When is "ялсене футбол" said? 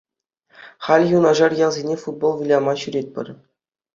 1.65-2.33